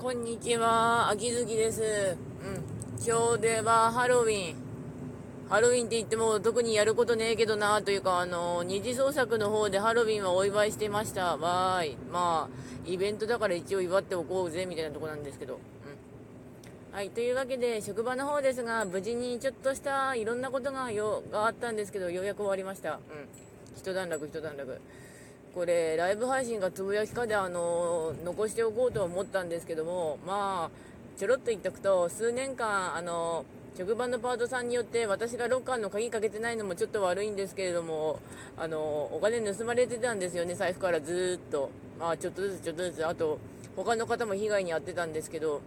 [0.00, 1.82] こんにちは、秋月です。
[1.82, 3.04] うん。
[3.04, 4.56] 今日ではハロウィン。
[5.48, 11.36] ハロウィンって言っても特にやることねえけどなというか、あの、二次創作の方でハロウィンはお祝いしてました。
[11.36, 11.96] わーい。
[12.12, 15.54] まあ、イベントだから一応祝っておこうぜ、みたいなとこなんですけど。
[15.54, 16.94] うん。
[16.94, 17.10] はい。
[17.10, 22.92] というわけで、職場の方ですが、無事にちょっとしたいろんなことがよ、があったんですけど、ようやく終わりました。
[22.92, 23.00] うん。
[23.76, 24.80] 一段落、一段落。
[25.58, 33.44] これ、ライブ配信がつぶやきかで、あの、残しておこうと思ったんですけども、まあ、ちょろっと言っておくと、数年間、あの、
[33.76, 38.20] 職場のパートさんによって私がロッカーの鍵かけてないのもちょっと悪いんですけれども、
[38.56, 38.78] あの、
[39.12, 41.70] お金盗まれてたんですよね、財布からずっと。
[41.98, 43.40] まあ、ちょっとずつちょっとずつ、あと、
[43.74, 45.60] 他の方も被害に遭ってたんですけど、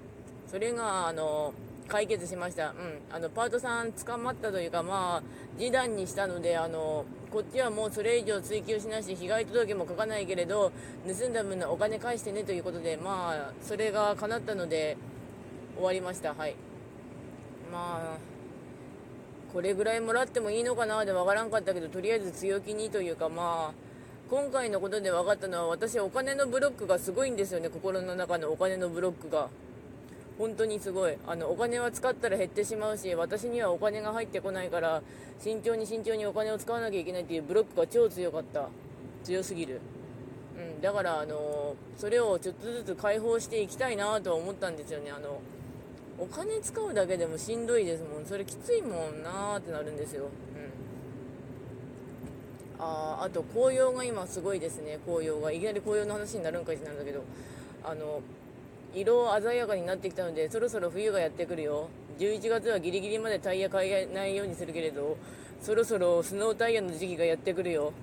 [0.50, 1.54] それが、あの、
[1.92, 2.70] 解決しました。
[2.70, 2.74] うん。
[3.12, 5.24] あの、パートさん捕まったというか、まあ、
[5.58, 10.72] 示談にしたので、あの、こっちはもうそれ以上追及しないし、被害届も書かないけれど、
[11.06, 14.96] 盗んだ分のお金返してねということで、まあ、それが叶ったので、
[15.76, 16.34] 終わりました。
[16.34, 16.56] はい。
[17.74, 18.18] まあ、
[19.52, 23.74] これぐらいもらってもいいのかなでわからんかったけど、とりあえず強気にというか、まあ、
[24.30, 29.50] 今回のことで分かったのは、私、お金のブロックがすごいんですよね、心の中のお金のブロックが。
[30.42, 31.16] 本当にすごい。
[31.28, 35.04] あのお金は使ったら減ってしまうし私にはお金が入ってこないから
[35.40, 38.68] 慎重に慎重にお金を使わなきゃいけないっていうブロックが超強かった。
[39.24, 39.80] 強すぎる、
[40.58, 45.12] うん、だからあのそれをちょっとずつ解放していきたいなとは思ったんですよね。
[45.12, 45.40] あの
[46.18, 48.26] お金使うだけでもしんどいですもん。
[48.26, 50.24] それきついもんなーってなるんですよ、
[52.80, 54.98] うん、ああと紅葉が今すごいですね。
[55.06, 55.52] 紅葉が。
[55.52, 57.22] いきなり紅葉の話になるんかいってなんだけど。
[57.84, 58.22] あの
[58.94, 61.90] 色鮮やかになってきたのでそろそろ冬がやってくるよ。
[62.20, 65.18] 11月はギリギリまでタイヤ買えないようにするけれど
[65.60, 67.94] そろそろスノータイヤの時期がやってくるよ。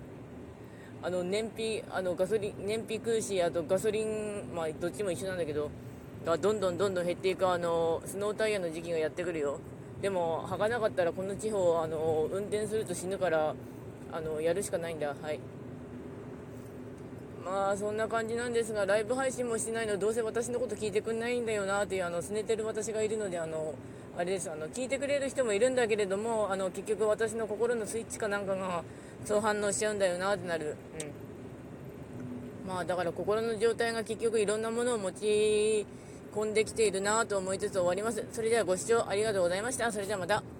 [1.00, 5.70] あの燃費あのガソリン燃費空しあとガソリンまあどっちも一緒なんだけど
[6.26, 9.60] がどんどんどんどん減っていくあのスノータイヤの時期がやってくるよ。
[10.02, 13.54] でも履かなかったらこの地方あの運転すると死ぬから
[14.12, 15.08] あのやるしかないんだ。
[15.08, 15.38] はい。
[17.48, 23.74] まあそんな感じなんですがライブ配信もしないのどうせ私のこと聞いてくんないんだよなっていうあの拗ねてる私がいるのであの
[24.18, 24.50] あれです。
[24.50, 28.84] あの聞いてくれる人もいるんだけれどもあの結局私の心のスイッチかなんかが
[29.24, 30.76] そう反応しちゃうんだよなってなる、
[32.66, 35.86] うん、まあだから心の状態が結局いろんなものを持ち
[36.34, 38.24] 込んできているなと思いつつ終わります。
[38.32, 39.90] それではご視聴ありがとうございました。
[39.90, 40.57] それではまた。